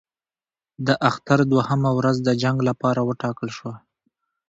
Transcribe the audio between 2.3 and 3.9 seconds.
جنګ لپاره وټاکل شوه.